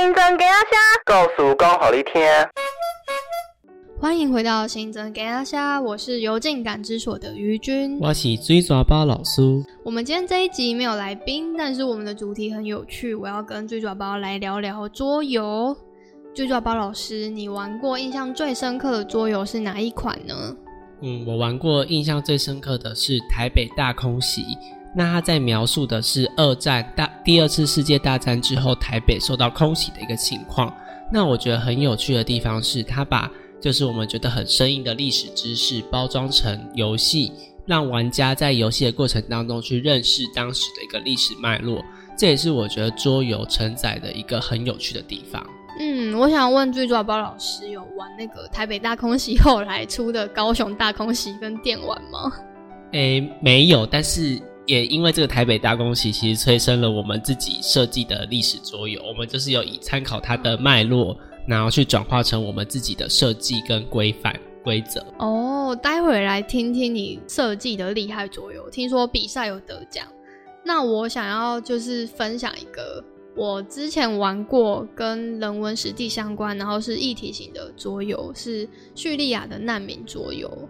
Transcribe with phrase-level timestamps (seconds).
[0.00, 2.48] 新增给阿虾，告诉刚好一天。
[4.00, 9.62] 欢迎回到新增给阿虾，我是游进感知所的于君，我是追抓包老苏。
[9.84, 15.76] 我们今天这一集没有来宾，但是我们的主题很有趣，我要跟追抓包来聊聊桌游。
[16.34, 20.56] 追抓包老师，你玩过印象最深刻的桌游是哪一款呢？
[21.02, 24.46] 嗯，我玩过印象最深刻的是台北大空袭。
[24.94, 30.74] 那他在描述的是二战大第二次世界大战之后台北受到空袭的一个情况。
[31.12, 33.30] 那我觉得很有趣的地方是，他把
[33.60, 37.32] 就是我们觉得很生硬的历史知识包装成游戏，
[37.66, 41.80] 让玩家在游戏的过程当中去认识当时的一个历史脉络。
[42.18, 45.44] 这也是我觉得桌游承载的一个很有趣的地方。
[45.78, 52.32] 嗯，我想问最主要包老师，有玩那个台北大空袭后来出的高雄大空袭跟电玩吗？
[52.92, 54.40] 诶，没有，但是。
[54.66, 59.02] 也因为这个台北大公席，其实催生了我们自己设计的历史桌游。
[59.02, 65.04] 我们就是有以参考它的脉络，然后去转化成我们自己的设计跟规范规则。
[65.18, 68.70] 哦，待会来听听你设计的厉害桌游。
[68.70, 70.06] 听说比赛有得奖，
[70.64, 73.02] 那我想要就是分享一个
[73.34, 80.68] 我之前玩过跟人文实地相关，然后是议题型的桌游，是叙利亚的难民桌游。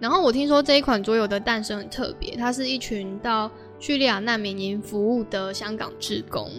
[0.00, 6.50] 然后我听说这一款桌游的诞生很特别，它是一群到叙利亚难民营服务的香港职工，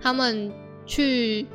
[0.00, 0.52] 他们
[0.84, 1.46] 去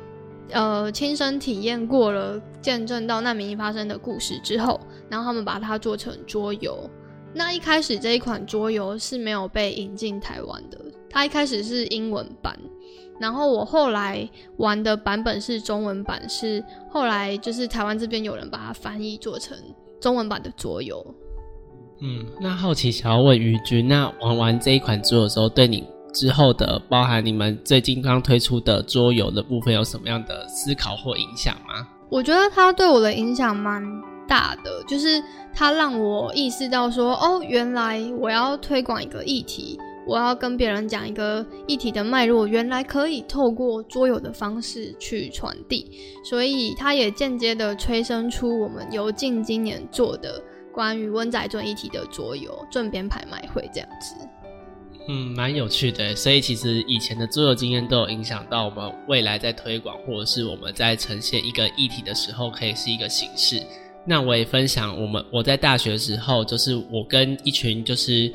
[0.50, 6.90] 呃亲身体验过了见证到难民营发生的故事之后，然后他们把它做成桌游。
[7.32, 12.58] 那一开始这一款桌游是没有被引进台湾的，它一开始是英文版，
[13.20, 19.56] 然后我后来玩的版本是中文版，是后来就是台湾这边有人把它翻译做成。
[20.00, 21.04] 中文版的桌游，
[22.00, 31.86] 嗯，那好奇想要问于君，那玩完这一款桌游的时候，对你之后的包含你们最近刚推出的桌游的部分，有什么样的思考或影响吗？
[32.08, 33.82] 我觉得它对我的影响蛮
[34.26, 35.22] 大的，就是
[35.54, 39.78] 它让我意识到说，哦，原来我要推广一个议题。
[40.06, 45.86] 我要跟别人讲一个议题的脉络，原来可以透过桌游的方式去传递，
[46.24, 54.14] 所以它也间接的催生出我们由近今年做的关于温仔尊议题的桌游正边拍卖会这样子。
[55.06, 56.16] 嗯，蛮有趣的。
[56.16, 63.62] 所以其实以前的桌游经验都有影响到我们未来在推广或者是我们在呈现一个议题的时候，可以是一个形式。
[64.06, 68.32] 那我也分享我们我在大学的时候，就是我跟一群就是。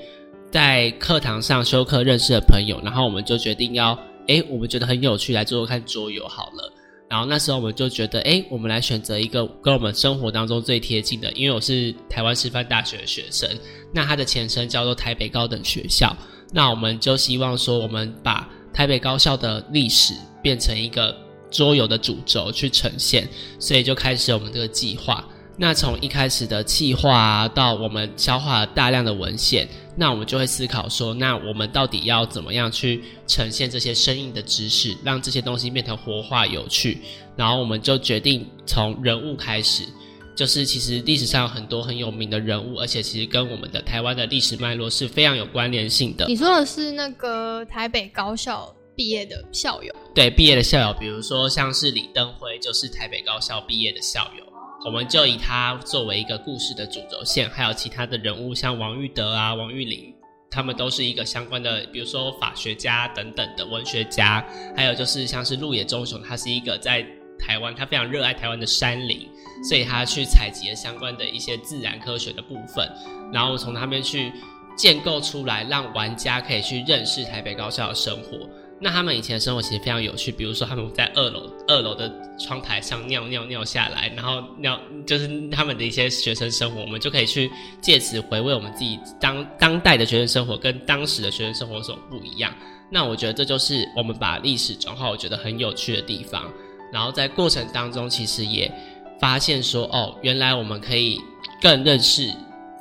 [0.56, 3.92] 在课堂上修课认识的朋友，然后我们就决定要，
[4.26, 6.74] 哎，我们觉得很有趣，来做做看桌游好了。
[7.10, 13.50] 然后那时候我们就觉得，哎，我们来选择一个跟我们生活当中最贴近的，因为我是台湾师范大学的学生，
[13.94, 16.16] 那它的前身叫做台北高等学校。
[16.54, 21.14] 那我们就希望说，我们把台北高校的历史变成一个
[21.52, 23.28] 桌游的主轴去呈现，
[23.60, 25.28] 所以就开始我们这个计划。
[25.58, 37.00] 那从一开始的计划到我们消化了大量的文献，那我们就会思考说，那我们到底要怎么样去呈现这些生硬的知识，让这些东西变成活化有趣？
[37.38, 39.84] 然后我们就决定从人物开始，
[40.36, 46.26] 就是其实历史上有很多很有名的人物，而且其实跟我们的台湾的历史脉络是非常有关联性的。
[46.28, 49.96] 你说的是那个台北高校毕业的校友？
[50.14, 54.45] 对，毕业的校友，比如说像是李登辉，就是台北高校毕业的校友。
[54.86, 60.14] 我们就以他作为一个故事的主轴线，还有其他的人物，像王玉德啊、王玉玲，
[60.52, 64.46] 他们都是一个相关的，比如说法学家等等的文学家，
[64.78, 67.04] 还有就是像是鹿野忠雄，他是一个在
[67.40, 69.28] 台湾，他非常热爱台湾的山林，
[69.68, 72.88] 所以他去采集了相关的一些自然科学的部分，
[73.34, 74.32] 然后从他们去
[74.78, 78.48] 建构出来，让玩家可以去认识台北高校的生活。
[78.80, 87.50] 那他们以前的生活其实非常有趣，比如说他们在二楼二楼的窗台上尿尿尿下来，然后尿就是他们的一些学生生活，我们就可以去
[87.82, 92.54] 借此回味我们自己当当代的学生生活跟当时的学生生活所不一样。
[92.92, 96.52] 那我觉得这就是我们把历史转化，我觉得很有趣的地方。
[96.92, 98.72] 然后在过程当中，其实也
[99.20, 101.20] 发现说，哦，原来我们可以
[101.62, 102.30] 更认识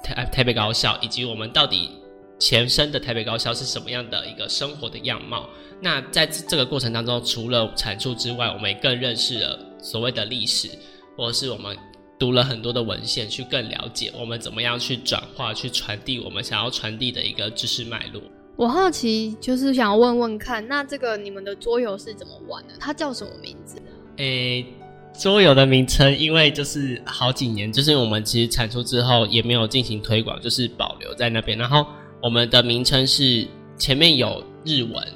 [0.02, 1.90] 台台北高校，以及我们到底
[2.38, 5.48] 前身的台北高校是什么样的一个生活的样貌。
[5.80, 10.68] 那在这个过程当中，除了阐述之外，我们也更认识了所谓的历史，
[11.16, 11.76] 或者是我们
[12.18, 18.22] 读了很多的文献，去更了解我们怎么样去转化、去传递我们想要传递的一个知识脉络。
[18.56, 22.74] 我好奇，就是想要问问看，那这个你们的桌游是怎么玩的？
[22.78, 23.76] 它叫什么名字？
[24.18, 24.64] 诶，
[25.12, 31.58] 桌游的名称，因为就是好几年，就是我们其实产出之后也没有进行推广，就是保留在那边。
[31.58, 31.84] 然后
[32.24, 33.46] 我们的名称是
[33.78, 35.06] 前面有日文。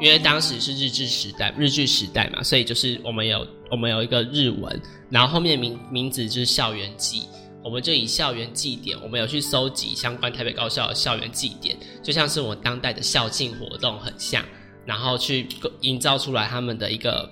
[0.00, 7.28] 因为当时是日治时代，日剧时代嘛，所以就是我们有我们有一个日文，然后后面名名字就是校园祭，
[7.62, 14.44] 我们就以校园祭典，我们有去搜集相关台北高校的校园祭典，就像是我们当代的校庆活动很像，
[14.84, 15.46] 然后去
[15.82, 17.30] 营造出来他们的一个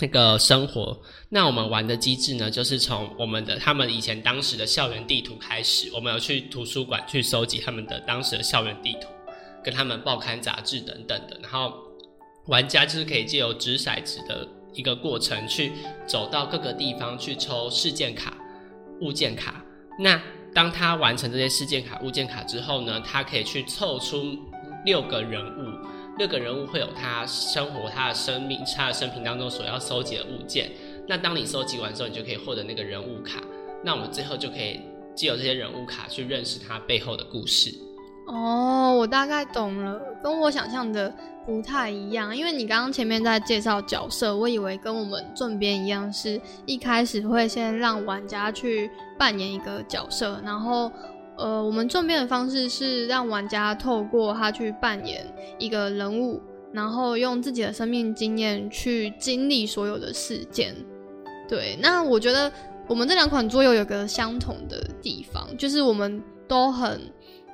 [0.00, 0.98] 那个生活。
[1.28, 9.08] 那我们玩的机制呢，就是从我们的他们以前当时的校园地图开始，我们有去图书馆去收集他们的当时的校园地图，
[9.62, 11.74] 跟他们报刊杂志等等的，然后
[12.46, 15.72] 玩家就是可以借由掷骰子的一个过程，去
[16.06, 18.36] 走到各个地方去抽事件卡、
[19.00, 19.62] 物件卡。
[19.98, 20.20] 那
[20.54, 24.38] 当他完成这些事件卡、物件卡之后呢，他可以去凑出
[24.84, 25.72] 六个人物，
[26.18, 30.70] 六个人物会有他生活、他的生命、他的生平当中所要收集的物件。
[31.06, 33.40] 那当你收集完之后，你就可以获得那个人物卡。
[33.84, 34.80] 那我们最后就可以
[35.14, 37.72] 借由这些人物卡去认识他背后的故事。
[38.26, 41.14] 哦，我大概懂了，跟我想象的
[41.46, 42.36] 不太一样。
[42.36, 50.92] 因为你刚刚前面在介绍角色，我以为跟我们正边一样，是一开始会先让玩家去扮演一个角色，然后
[51.38, 55.24] 呃，我们正边的方式是让玩家透过他去扮演
[55.58, 56.42] 一个人物，
[56.72, 60.74] 然后用自己的生命经验去经历所有的事件。
[61.48, 62.52] 对，那我觉得
[62.86, 67.00] 我们这两款桌游有个相同的地方，就是我们都很。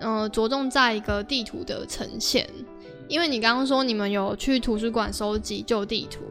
[0.01, 2.47] 嗯，着重在一个地图的呈现，
[3.09, 6.25] 因为你刚刚说你们有去图书馆收集旧地图，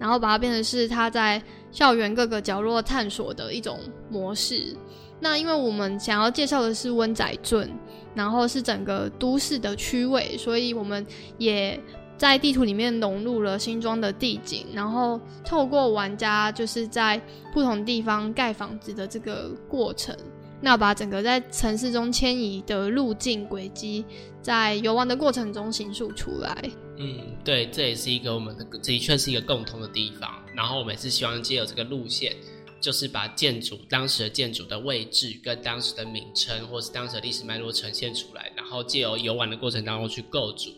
[0.00, 1.40] 然后把它变成是他在
[1.70, 3.78] 校园各个角落探索的一种
[4.10, 4.76] 模式。
[5.20, 7.70] 那因为我们想要介绍的是温仔镇，
[8.14, 11.78] 然后是整个都市的区位，所以我们也
[12.16, 17.20] 在地图里面融入了新庄的地景，然后透过玩家就是在
[17.52, 20.16] 不同地方盖房子的这个过程。
[20.62, 24.04] 那把整个在城市中迁移的路径轨迹，
[24.42, 26.70] 在游玩的过程中形塑出来。
[26.98, 30.30] 嗯，对，这也是一个我们的的确是一个共同的地方。
[30.54, 32.36] 然后我们也是希望借由这个路线，
[32.80, 38.50] 就是把建筑当时的建筑的位置跟当时的名称，或是当时的历史脉络呈现出来。
[38.56, 40.70] 然后借由游玩的过程当中去构筑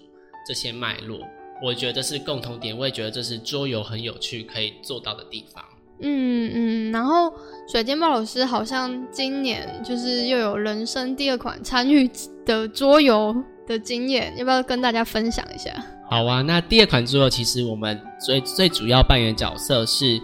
[0.46, 1.20] 这些脉络。
[1.62, 5.64] 我觉得这是共同点，我也觉得这是桌游很有趣可以做到的地方。
[6.00, 7.32] 嗯嗯，然后
[7.70, 12.10] 水晶豹老师好像今年就是又有人生第二款参与
[12.44, 13.32] 的桌游
[13.69, 15.72] 的经验，要不要跟大家分享一下？
[16.10, 20.20] 好啊，那第二款桌游其实我们最最主要扮演角色是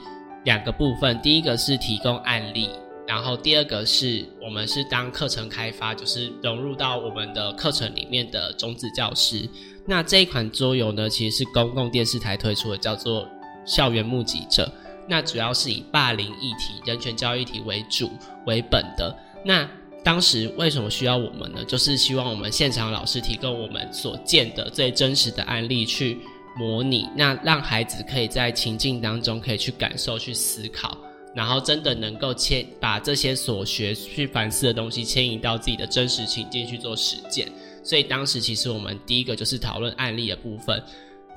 [0.48, 2.70] 两个部分，第一个是提供案例，
[3.06, 9.46] 然后第二个是我们是当课程开发，就是融入到我们的课程里面的种子教师。
[9.84, 13.24] 那这一款桌游呢，其实是公共电视台推出的，叫做
[13.66, 14.64] 《校园目击者》。
[15.06, 18.10] 那主要是以霸凌议题、人权教育题为主
[18.46, 19.14] 为本的。
[19.44, 19.68] 那
[20.02, 21.62] 当时为什么需要我们呢？
[21.66, 26.18] 就是希望我们现场老师提供我们所见的最真实的案例去
[26.58, 30.98] 模拟，那让孩子可以在情境当中可以去感受、去思考，
[31.34, 37.50] 然后真的能够牵把这些所学去反思的东西牵引到自己的真实情境去做实践。
[37.84, 40.82] 所以当时其实我们第一个就是讨论案例的部分，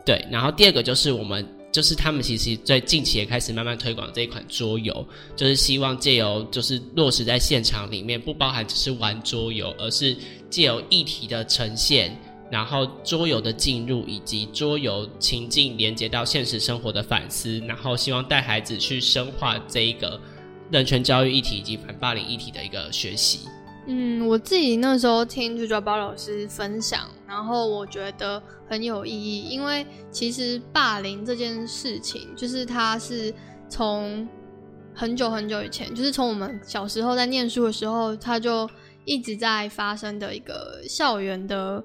[0.06, 1.48] 对，然后第二个就是我们。
[1.72, 5.08] 就是他们其实在近期也开始慢慢推广这一款桌游，
[5.38, 10.14] 就是希望借由就是落实在现场里面，不包含只是玩桌游，而是
[10.50, 12.14] 借由议题的呈现，
[12.52, 20.20] 然后桌游的进入以及桌游情境连接到现实生活的反思，然后希望带孩子去深化这一个
[20.70, 23.48] 人权教育议题以及反霸凌议题的一个学习。
[23.88, 33.34] 嗯，我自己那时候听朱家宝老师分享，然后我觉得很有意义，因为其实霸凌这件事情，就是它是
[33.68, 34.28] 从
[34.94, 38.70] 很久很久以前，就是从我们小时候在念书的时候，它就
[39.04, 41.84] 一直在发生的一个校园的，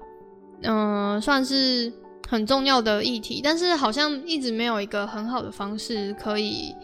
[0.63, 1.91] 嗯，算是
[2.27, 6.75] 很重要的议题，但是好像一直没有一个很好的方式可以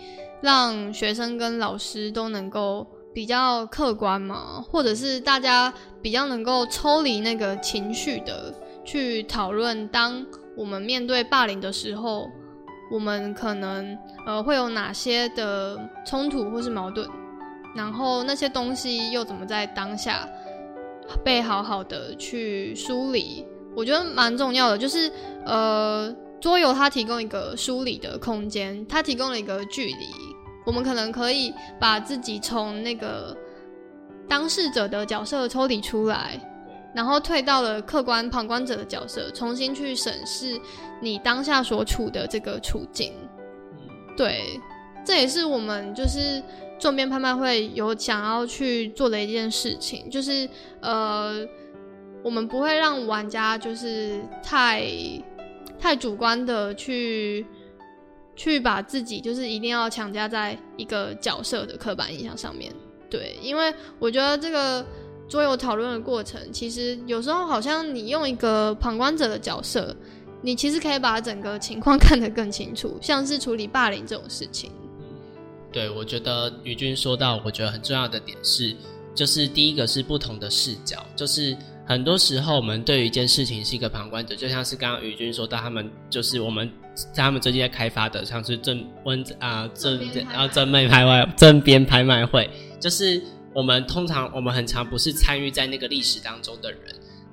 [0.42, 2.88] 让学生跟老师都能够。
[3.15, 8.51] 比较客观嘛，或者是大家比较能够抽离那个情绪的
[8.84, 10.25] 去讨论，当
[10.58, 12.27] 我们面对霸凌的时候，
[12.92, 17.08] 我们可能呃会有哪些的冲突或是矛盾，
[17.75, 20.27] 然后那些东西又怎么在当下
[21.24, 24.77] 被好好的去梳理，我觉得蛮重要的。
[24.77, 25.12] 就是
[25.46, 30.08] 呃桌游它提供一个梳理的空间，它提供了一个距离。
[30.65, 33.36] 我们可能可以把自己从那个
[34.30, 36.39] 当事者的角色抽离出来，
[36.96, 40.58] 然后退到了客观旁观者的角色，重新去审视
[41.01, 43.12] 你当下所处的这个处境。
[44.15, 44.60] 对，
[45.06, 46.42] 这也是我们就是
[46.80, 50.48] 重编拍卖会有想要去做的一件事情，就是
[50.80, 51.46] 呃，
[52.24, 54.88] 我们不会让玩家就是太。
[55.80, 57.46] 太主观的去
[58.38, 62.74] 去把自己就是一定要强加在一个角色的刻板印象上面。
[63.10, 64.86] 对，因为我觉得这个
[65.27, 69.94] 桌游讨论的过程，其实有时候好像你用一个旁观者的角色，
[70.42, 74.72] 你其实可以把整个情况 看得更清楚，像是处理霸凌这种事情。
[75.70, 78.74] 对，我觉得于君说到，我觉得很重要的点是，
[79.13, 86.71] 就是第一个是不同的视角，就是很多时候我们对于一件事情是一个旁观者，就像是刚刚宇君说到，他们就是我们
[87.13, 89.99] 他们最近在开发的，像是正温啊正
[90.33, 92.49] 啊正妹拍卖正边拍卖会，
[92.79, 93.21] 就是
[93.53, 96.79] 我们通常我们很常不是参与在那个历史当中的人，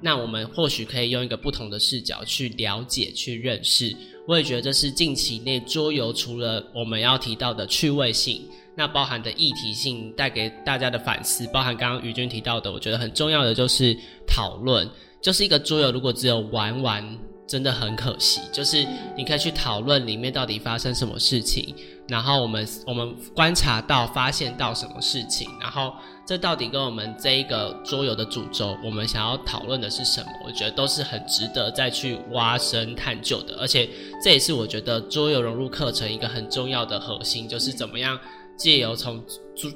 [0.00, 3.94] 那我们或许可以用一个不同的视角去了解、去认识。
[4.30, 13.92] 我也觉得这是近期内桌游除了我们要提到的趣味性，那包含的议题性带给大家的反思，包含刚刚于军提到的，我觉得很重要的就是
[14.28, 14.88] 讨论，
[15.20, 17.18] 就是一个桌游如果只有玩玩，
[17.50, 18.40] 真的很可惜。
[18.52, 21.74] 就是你可以去讨论里面到底发生什么事情，
[22.06, 25.92] 然后我们我们观察到、发现到什么事情，然后。
[26.26, 30.28] 这到底跟我们这一个桌游的主轴，我们想要讨论的是什么？
[30.46, 33.56] 我觉得都是很值得再去挖深探究的。
[33.58, 33.90] 而且
[34.22, 38.16] 这也是我觉得桌游融入课程一个很重要的核心，就是怎么样
[38.60, 39.24] 借由从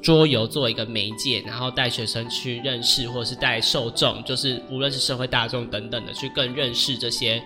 [0.02, 7.42] 桌游做一个媒介，然后带学生去认识，或者是带受众，就是无论是社会大众等等的，去更认识这些，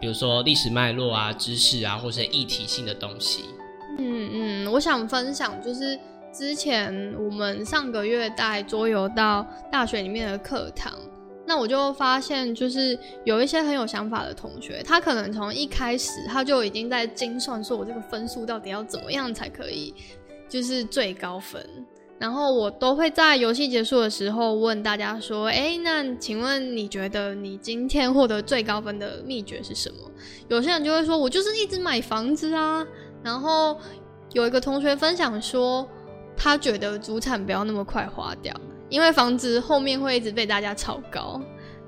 [0.00, 3.44] 比如说历史脉络啊、知识啊，或者议题性的东西。
[3.98, 5.96] 嗯嗯，我想分享就是。
[6.32, 10.92] 之前我们上个月带桌游到大学里面的课堂，
[11.44, 19.92] 那我就发现，就是有一些很有想法的同学，他可能从一开始他就已经在精算，说我这个分数到底要怎么样才可以，
[20.50, 21.66] 就是最高分。
[22.18, 29.96] 然后我都会在游戏结束的时候问大家说：“哎，那请问你觉得你今天获得最高分的秘诀是什么？”
[30.48, 32.86] 有些人就会说：“我就是一直买房子啊。”
[33.24, 33.78] 然后
[34.32, 35.88] 有一个同学分享说。
[36.42, 41.38] 他觉得主产不要那么快花掉，因为房子后面会一直被大家炒高。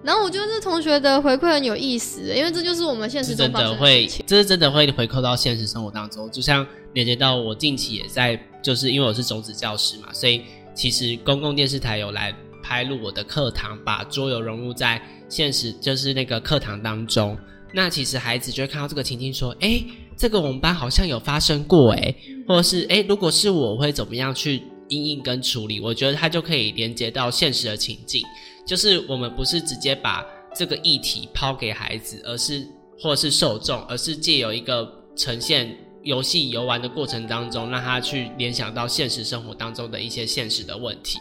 [0.02, 6.30] 然后我觉得这同学的回馈很有意思，因为这就是我们现实中真的会，这是真的会回扣到现实生活当中。
[6.30, 10.42] 就像连接到我近期也在，就是因为我是种子教师嘛，所以
[10.74, 17.36] 其实公共电视台有来拍录我的课堂，把桌游融入在现实，就是那个课堂当中。
[17.74, 19.82] 那其实孩子就会看到这个情境，说：“哎。”
[20.14, 22.14] 这个我们班好像有发生过哎，
[22.46, 25.80] 或者是哎，如果是我会怎么样去应应跟处理？
[25.80, 28.22] 我觉得它就可以连接到现实的情境，
[28.64, 32.64] 就是我们不是直接把这个议题抛给孩子，而是
[33.00, 41.18] 或者是受众，而是借由一个呈现游戏游玩的过程当中，让他去联想到现实生活当中的一些现实的问题。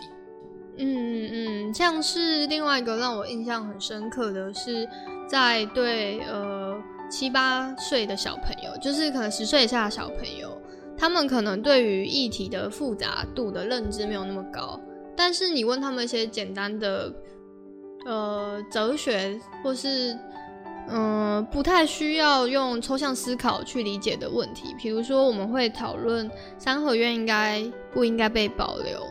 [0.77, 4.87] 嗯嗯，像是另外一个让我印象很深刻的是，
[5.27, 6.81] 在对呃。
[7.11, 10.57] 七八岁的小朋友，就是可能十岁以下的小朋友，
[10.97, 14.79] 他们可能对于议题的复杂度的认知没有那么高。
[15.13, 17.13] 但是你问他们一些简单的，
[18.05, 20.17] 呃，哲学或是
[20.89, 29.01] 嗯，不太需要用抽象思考去理解的问题，比如说我们会讨论三合院应该不应该被保留，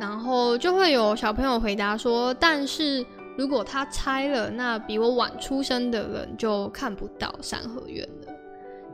[0.00, 3.04] 然后就会有小朋友回答说，但是。
[3.34, 8.32] 如果他拆了，那比我晚出生的人就看不到三合院了。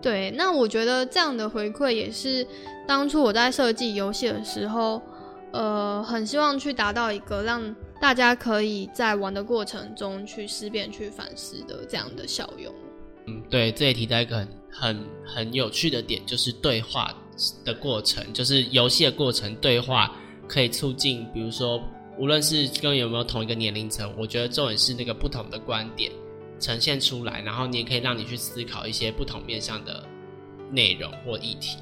[0.00, 2.46] 对，那我觉得这样的回馈也是
[2.86, 5.02] 当初我在设计游戏的时候，
[5.50, 12.72] 呃，很希望去达到一个让大家可以在玩的过程中去思辨、去反思的这样的效用。
[13.26, 17.14] 嗯，对，这也提到一个很很很有趣的点，就是对话
[17.64, 21.82] 的过程，就是游戏的过程，对话可以促进，比如说。
[22.20, 26.10] 无论是跟有没有同一个年龄层，我觉得重点是那个不同的观点
[26.58, 30.04] 呈现出来，然后你也可以让你去思考一些不同面向的
[30.68, 31.78] 内容或议题。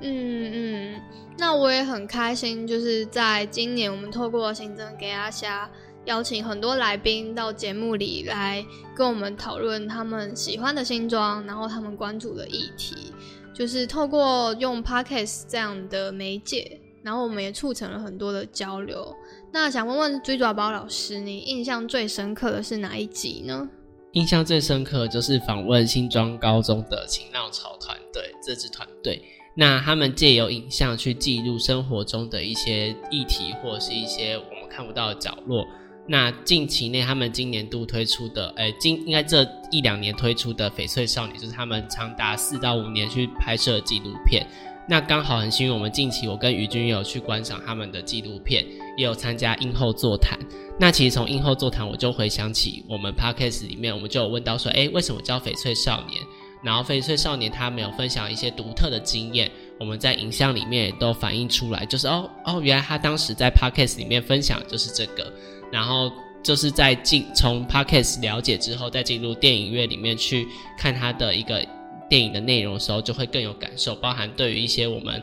[0.00, 1.02] 嗯嗯，
[1.36, 5.68] 那我也很开心，就是在今年我们透过行政给阿虾
[6.04, 8.64] 邀请很多来宾到节目里来
[8.96, 13.12] 跟我们讨论他们喜欢的新装，然后他们关注的议题，
[13.54, 16.80] 就是透过用 Podcast 这样的媒介。
[17.00, 19.14] 然后我们也促成了很多的交流。
[19.50, 23.66] 那想问问追爪宝老师，你印象最深刻的是哪一集呢？
[24.12, 29.22] 印象最深刻就是访问新庄高中的情闹潮团队这支团队。
[29.60, 35.66] 那他们借由影像去记录生活中的一些议题，或者是一些我们看不到的角落。
[36.06, 44.46] 那近期内他们今年度推出的，哎，今应该这一两年推出的翡翠少女，就是他们长达四到五年去拍摄纪录片。
[44.88, 48.64] 那刚好很幸运，我们近期我跟于君有去观赏他们的纪录片，
[48.96, 50.38] 也有参加映后座谈。
[50.78, 56.22] 那其实从映后座谈，我就回想起我们 podcast 里面，我们就有问到说，哎，为什么叫翡翠少年？
[56.62, 65.32] 然后翡翠少年他们有分享一些独特的经验，我们在影像里面也都反映出来，就是哦哦，原来他当时在 podcast 里面分享就是这个，
[65.70, 66.10] 然后
[66.42, 70.46] 就是在进从 podcast 了解之后，再进入电影院里面去
[70.78, 71.64] 看他的一个
[72.08, 75.22] 电影的内容的时候，就会更有感受，包含对于一些我们。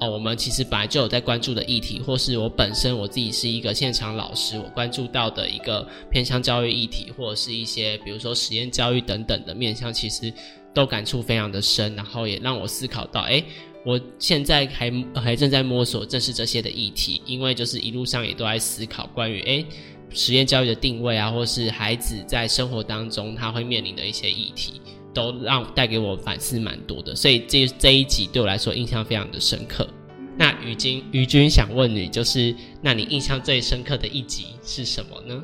[0.00, 10.32] 哦，我们其实本来就有在关注的议题，或是我本身我自己是一个现场老师，我关注到的一个偏向教育议题，或者是一些比如说实验教育等等的面向，其实
[10.74, 13.42] 都感触非常的深，然后也让我思考到，哎，
[13.86, 19.64] 我现在还还正在摸索正是这些的议题，因为就是一路上也都在思考关于哎
[20.10, 24.80] 实验教育的定位啊，或是孩子在生活当中他会面临的一些议题。
[25.14, 29.88] 都让带给我反思蛮多的，所以这这一集对我来说印象非常的深刻。
[30.36, 32.52] 那于君于君想问你，就是
[32.82, 35.40] 那你印象最深刻的一集是什么呢？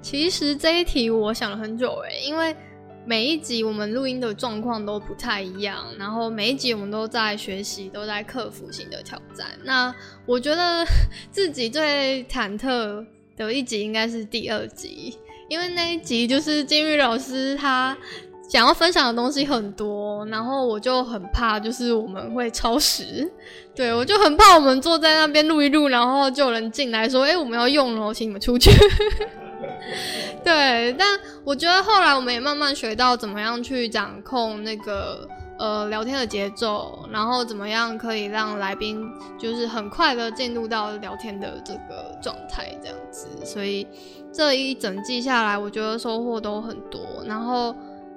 [0.00, 2.54] 其实这一题我想了很久诶，因为
[3.06, 9.46] 每一集我们录音的状况都不太一样，然后每一集我们都在学习，都在克服新的挑战。
[9.64, 9.94] 那
[10.26, 10.84] 我觉得
[11.30, 15.16] 自己最忐忑的一集应该是第二集，
[15.48, 17.96] 因为那一集就是金玉老师他。
[18.48, 23.28] 想要分享的东西很多，然后我就很怕，就是我们会超时。
[23.74, 28.70] 对我就很怕我们坐在那边录一录，然后就有人进来说：“哎，我们要用了，请你们出去。”
[30.44, 35.28] 对，但我觉得后来我们也慢慢学到怎么样去掌控那个
[35.58, 43.28] 呃聊天的节奏，然后怎么样可以让来宾就是很快的进入到聊天的这个状态，这样子。
[43.44, 43.86] 所以
[44.32, 47.74] 这一整季下来，我觉得收获都很多，然后。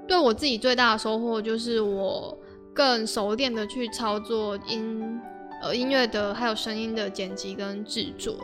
[0.07, 2.35] 对我自己最大的收获就是我
[2.73, 5.21] 更熟练的去操作音
[5.61, 8.35] 呃音乐的还有声音的剪辑跟制作，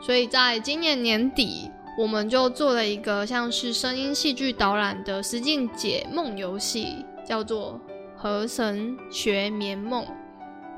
[0.00, 7.80] 所以在今年年底我们就做了一个像是声音戏剧导览的实境解梦游戏，叫做
[8.20, 10.04] 《河神学眠梦》。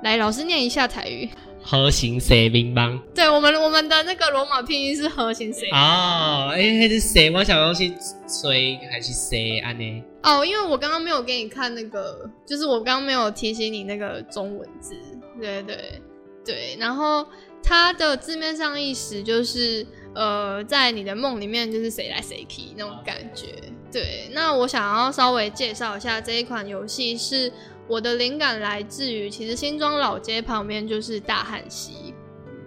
[0.03, 1.29] 来，老师念一下台语。
[1.63, 7.93] 核心 C 乒乓，对我们我们的那个罗马拼音是核心 C 哦，哎，还是 C，我想要去
[8.41, 10.05] 追还是 C 安呢？
[10.23, 14.95] 哦，因为我刚刚没有给你看那个，就是我刚刚没有提醒你那个中文字，
[15.41, 16.01] 对对
[16.45, 17.27] 对，然后
[17.65, 19.85] 它的字面上意思就是
[20.17, 23.55] 呃，在你的梦里面就是谁来谁去那种感觉，
[23.93, 24.29] 对。
[24.33, 27.53] 那我想要稍微介绍一下这一款游戏是。
[27.89, 32.13] 我的灵感来自于，其实新庄老街旁边就是大汉溪，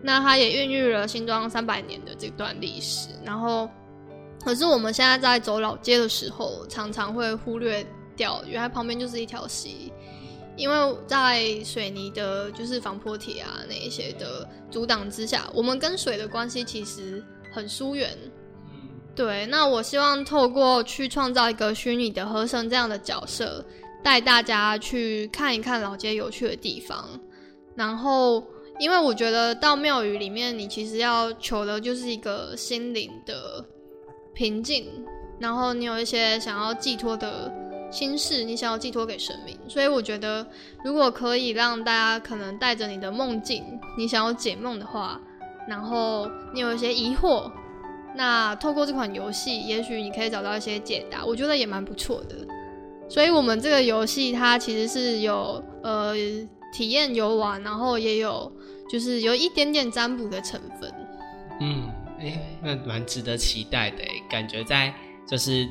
[0.01, 3.09] 那它也孕育了新庄三百年的这段历史。
[3.25, 3.69] 然后，
[4.41, 7.85] 可是我们现在在走老街的时候，常常会忽略
[8.15, 9.91] 掉，原来旁边就是一条溪，
[10.55, 18.17] 因为在水泥的，就是防坡铁啊那一些的阻挡之下，我们跟水的关系其实很疏远。
[19.15, 23.65] 对，那我希望透过去创造一个虚拟的和神这样的角色。
[24.01, 27.05] 带大家去看一看老街有趣的地方，
[27.75, 28.41] 然后，
[28.79, 33.61] 因为我觉得到庙宇里面，你其实要求的就是一个心灵的
[34.33, 34.87] 平静，
[35.37, 37.51] 然后你有一些想要寄托的
[37.91, 40.47] 心事，你想要寄托给神明，所以我觉得，
[40.81, 43.65] 如果可以让大家可能带着你的梦境，
[43.97, 45.19] 你想要解梦的话，
[45.69, 47.49] 然后你有一些疑惑，
[48.15, 52.35] 那透过这款游戏，也许你可以找到一些解答，我觉得也蛮不错的。
[53.07, 56.13] 所以，我们这个游戏它其实是有呃
[56.73, 58.51] 体验游玩，然后也有
[58.89, 60.93] 就是有一点点占卜的成分。
[61.59, 64.93] 嗯，哎，那蛮值得期待的，感觉在
[65.27, 65.67] 就是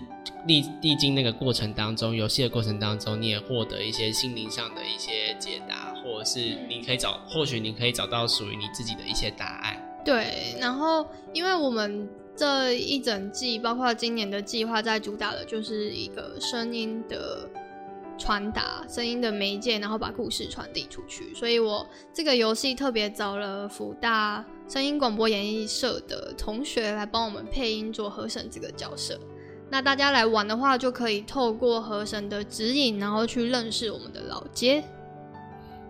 [0.46, 9.67] 历历经那个过程当中，游戏的过程当中，你也获得一些心灵上的一些解答，或者是你可以找，或许你可以找到属于你自己的一些答案。
[10.08, 12.08] 对，然后因为我们。
[12.38, 17.50] 这一整季，包括今年的计划，在主打的就是一个声音的
[18.16, 21.34] 传达，声音的媒介，然后把故事传递出去。
[21.34, 29.18] 所以我这个游戏特别找了福大声音广播演艺社的同学来帮我们配音做和神这个角色。
[29.68, 34.84] 那大家来玩的话，就可以透过和神的指引，然后去认识我们的老街。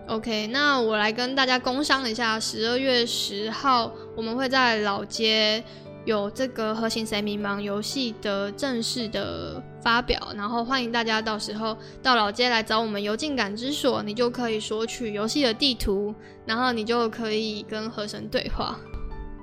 [0.06, 5.62] OK，那我来跟大家工商一下，十二月十号我们会在老街。
[6.04, 16.14] 有这个核心谁迷茫游戏的正式的发表，然后欢迎大家到时候到老街来找我们游进感知所，你就可以索取游戏的地图，
[16.46, 18.80] 然后你就可以跟河神对话。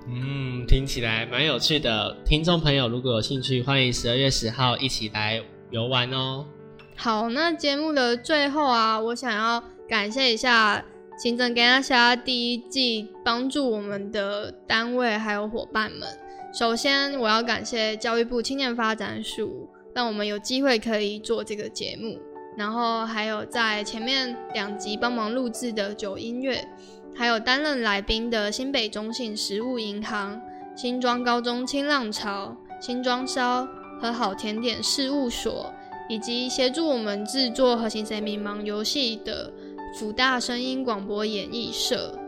[0.07, 2.17] 嗯，听起来蛮有趣的。
[2.25, 6.47] 听众朋友如果有兴趣，欢迎十二月十号一起来游玩哦。
[6.95, 10.83] 好，那节目的最后啊，我想要感谢一下
[11.17, 16.08] 行政跟大家第一季帮助我们的单位还有伙伴们。
[16.54, 22.19] 首先，我要感谢教育部青年发展署，让我们有机会可以做这个节目。
[22.58, 26.67] 然后还有在前面两集帮忙录制的九音乐，
[27.15, 30.41] 还有担任来宾的新北中信食物银行、
[30.75, 33.65] 新庄高中清浪潮、新庄烧
[34.01, 35.73] 和好甜点事务所，
[36.10, 39.51] 以及协助我们制作和形谁迷茫游戏的
[39.97, 42.19] 辅大声音广播演艺社。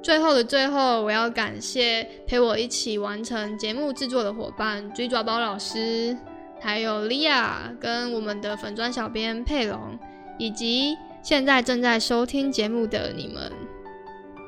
[0.00, 6.16] 最后的最后，我要感谢陪我一起完成节目制作的伙伴追爪包老师。
[6.60, 9.98] 还有莉亚跟我们的粉砖小编佩龙，
[10.38, 13.50] 以及现在正在收听节目的你们，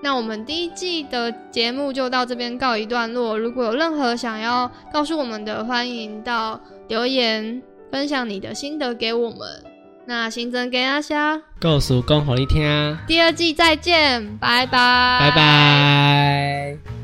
[0.00, 3.36] 那我们第一季的节目就到这边告一段落。
[3.36, 9.67] 如果有任何想要告诉我们的，欢迎到留言分享你的心得给我们。
[10.08, 16.97] 那新增给阿虾，告诉公好一听，第二季再见，拜拜，拜拜。